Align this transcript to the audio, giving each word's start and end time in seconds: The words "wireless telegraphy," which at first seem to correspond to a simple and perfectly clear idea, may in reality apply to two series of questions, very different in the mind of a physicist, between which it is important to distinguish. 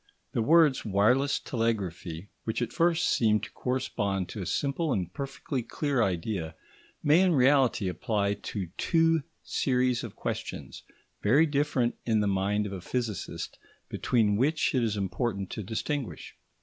The 0.31 0.41
words 0.41 0.83
"wireless 0.83 1.37
telegraphy," 1.39 2.29
which 2.43 2.59
at 2.59 2.73
first 2.73 3.05
seem 3.07 3.39
to 3.41 3.51
correspond 3.51 4.29
to 4.29 4.41
a 4.41 4.47
simple 4.47 4.91
and 4.91 5.13
perfectly 5.13 5.61
clear 5.61 6.01
idea, 6.01 6.55
may 7.03 7.21
in 7.21 7.35
reality 7.35 7.87
apply 7.87 8.33
to 8.33 8.69
two 8.79 9.21
series 9.43 10.03
of 10.03 10.15
questions, 10.15 10.81
very 11.21 11.45
different 11.45 11.97
in 12.03 12.19
the 12.19 12.25
mind 12.27 12.65
of 12.65 12.73
a 12.73 12.81
physicist, 12.81 13.59
between 13.89 14.37
which 14.37 14.73
it 14.73 14.81
is 14.81 14.97
important 14.97 15.51
to 15.51 15.61
distinguish. 15.61 16.35